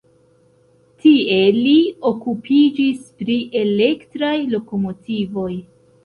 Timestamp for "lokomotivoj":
4.55-5.51